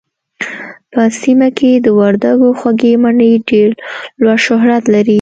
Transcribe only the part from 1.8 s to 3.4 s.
د وردګو خوږې مڼې